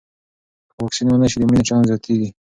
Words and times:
که 0.69 0.73
واکسین 0.81 1.07
ونه 1.09 1.27
شي، 1.31 1.37
د 1.39 1.43
مړینې 1.49 1.65
چانس 1.69 1.85
زیاتېږي. 1.89 2.29